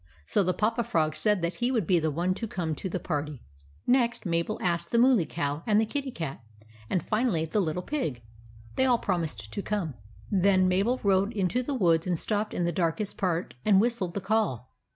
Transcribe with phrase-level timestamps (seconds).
[0.25, 2.99] So the Papa Frog said that he would be the one to come to the
[2.99, 3.43] party.
[3.85, 6.43] Next, Mabel asked the Mooly Cow and the Kitty Cat,
[6.89, 8.23] and finally the Little Pig.
[8.77, 9.93] They all promised to come.
[10.31, 14.21] Then Mabel rode into the woods, and stopped in the darkest part and whistled the
[14.21, 14.71] call.